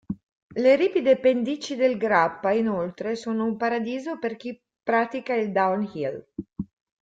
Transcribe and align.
Le 0.61 0.75
ripide 0.77 1.19
pendici 1.19 1.75
del 1.75 1.95
Grappa 1.95 2.51
inoltre 2.53 3.15
sono 3.15 3.45
un 3.45 3.55
paradiso 3.55 4.17
per 4.17 4.35
chi 4.35 4.59
pratica 4.81 5.35
il 5.35 5.51
downhill. 5.51 6.27